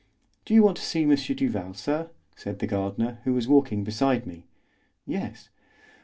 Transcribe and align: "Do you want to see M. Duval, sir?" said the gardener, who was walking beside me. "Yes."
"Do 0.45 0.55
you 0.55 0.63
want 0.63 0.77
to 0.77 0.83
see 0.83 1.03
M. 1.03 1.13
Duval, 1.15 1.75
sir?" 1.75 2.09
said 2.35 2.57
the 2.57 2.65
gardener, 2.65 3.19
who 3.23 3.35
was 3.35 3.47
walking 3.47 3.83
beside 3.83 4.25
me. 4.25 4.47
"Yes." 5.05 5.49